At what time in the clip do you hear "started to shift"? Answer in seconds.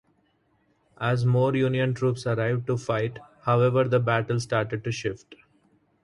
4.39-5.35